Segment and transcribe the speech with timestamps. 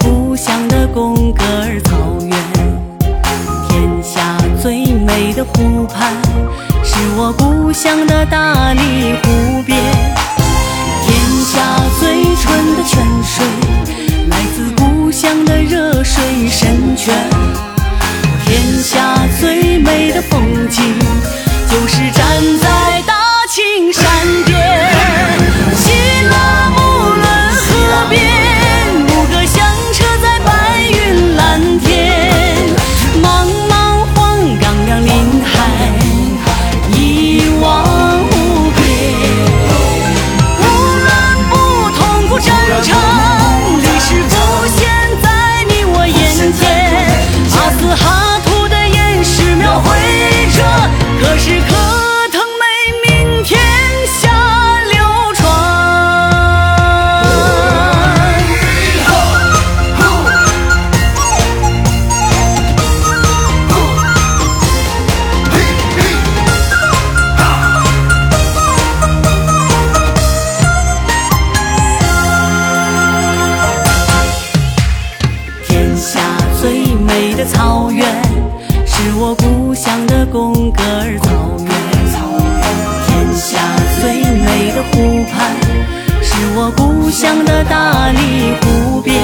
[0.00, 2.30] 故乡的贡格尔草原。
[3.68, 6.12] 天下最美的湖畔，
[6.82, 8.80] 是我故乡的大理
[9.22, 9.78] 湖边。
[11.06, 13.44] 天下最纯的泉水，
[14.28, 17.14] 来自故乡的热水神泉。
[18.44, 20.82] 天下最美的风景，
[21.68, 22.19] 就是这
[77.60, 78.06] 草原，
[78.86, 81.68] 是我故乡的贡格尔草原。
[82.10, 82.16] 草
[82.56, 82.62] 原。
[83.04, 83.58] 天下
[84.00, 85.52] 最美的湖畔，
[86.22, 89.20] 是我故乡的大理湖边。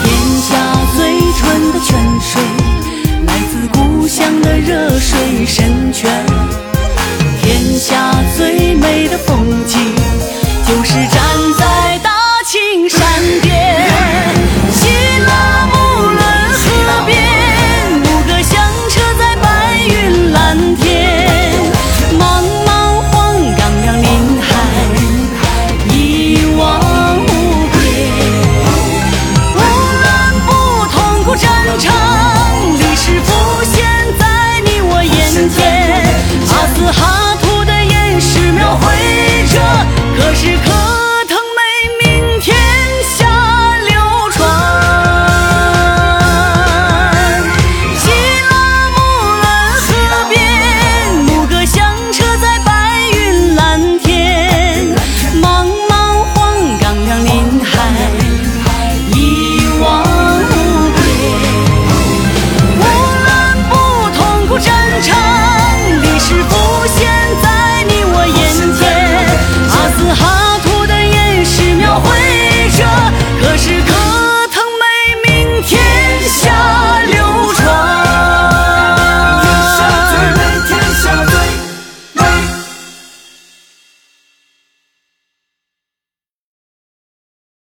[0.00, 0.06] 天
[0.46, 0.54] 下
[0.96, 2.40] 最纯的泉水，
[3.26, 6.24] 来自故乡的热水深泉。
[7.42, 9.80] 天下最美的风景，
[10.68, 10.94] 就是